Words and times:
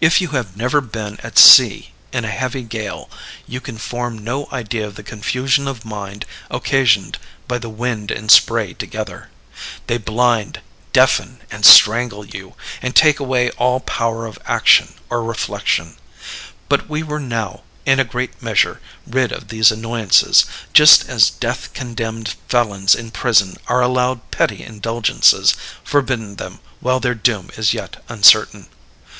"If 0.00 0.20
you 0.20 0.28
have 0.28 0.56
never 0.56 0.80
been 0.80 1.18
at 1.24 1.38
sea 1.40 1.90
in 2.12 2.24
a 2.24 2.30
heavy 2.30 2.62
gale, 2.62 3.10
you 3.48 3.60
can 3.60 3.78
form 3.78 4.16
no 4.16 4.46
idea 4.52 4.86
of 4.86 4.94
the 4.94 5.02
confusion 5.02 5.66
of 5.66 5.84
mind 5.84 6.24
occasioned 6.52 7.18
by 7.48 7.58
the 7.58 7.68
wind 7.68 8.12
and 8.12 8.30
spray 8.30 8.74
together. 8.74 9.28
They 9.88 9.98
blind, 9.98 10.60
deafen, 10.92 11.40
and 11.50 11.66
strangle 11.66 12.24
you, 12.24 12.54
and 12.80 12.94
take 12.94 13.18
away 13.18 13.50
all 13.56 13.80
power 13.80 14.24
of 14.24 14.38
action 14.44 14.94
or 15.10 15.24
reflection. 15.24 15.96
But 16.68 16.88
we 16.88 17.02
were 17.02 17.18
now, 17.18 17.62
in 17.84 17.98
a 17.98 18.04
great 18.04 18.40
measure, 18.40 18.80
rid 19.04 19.32
of 19.32 19.48
these 19.48 19.72
annoyances; 19.72 20.44
just 20.72 21.08
as 21.08 21.28
death 21.28 21.72
condemned 21.72 22.36
felons 22.48 22.94
in 22.94 23.10
prison 23.10 23.56
are 23.66 23.80
allowed 23.80 24.30
petty 24.30 24.62
indulgences, 24.62 25.56
forbidden 25.82 26.36
them 26.36 26.60
while 26.78 27.00
their 27.00 27.16
doom 27.16 27.50
is 27.56 27.74
yet 27.74 27.96
uncertain. 28.08 28.68